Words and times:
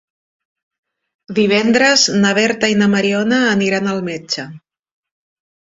Divendres 1.41 2.07
na 2.25 2.33
Berta 2.39 2.71
i 2.75 2.79
na 2.81 2.89
Mariona 2.97 3.43
aniran 3.53 3.93
al 3.93 4.05
metge. 4.11 4.51